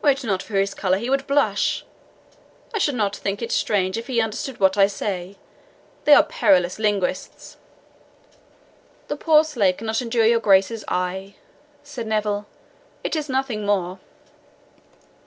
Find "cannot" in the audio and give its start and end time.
9.76-10.00